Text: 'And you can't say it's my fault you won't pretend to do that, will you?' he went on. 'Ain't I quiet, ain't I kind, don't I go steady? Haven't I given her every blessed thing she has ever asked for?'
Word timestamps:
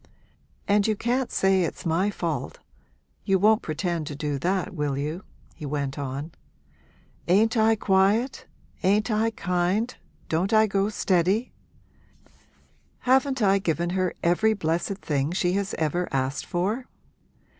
'And 0.67 0.87
you 0.87 0.95
can't 0.95 1.31
say 1.31 1.61
it's 1.61 1.85
my 1.85 2.09
fault 2.09 2.57
you 3.23 3.37
won't 3.37 3.61
pretend 3.61 4.07
to 4.07 4.15
do 4.15 4.39
that, 4.39 4.73
will 4.73 4.97
you?' 4.97 5.23
he 5.53 5.63
went 5.63 5.99
on. 5.99 6.31
'Ain't 7.27 7.55
I 7.55 7.75
quiet, 7.75 8.47
ain't 8.81 9.11
I 9.11 9.29
kind, 9.29 9.93
don't 10.27 10.53
I 10.53 10.65
go 10.65 10.89
steady? 10.89 11.51
Haven't 13.01 13.43
I 13.43 13.59
given 13.59 13.91
her 13.91 14.15
every 14.23 14.55
blessed 14.55 14.97
thing 14.97 15.33
she 15.33 15.53
has 15.53 15.75
ever 15.75 16.09
asked 16.11 16.47
for?' 16.47 16.87